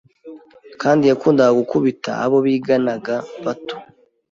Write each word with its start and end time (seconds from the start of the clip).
kandi 0.81 1.03
yakundaga 1.05 1.53
gukubita 1.61 2.11
abo 2.23 2.37
biganaga 2.45 3.15
bato 3.45 3.75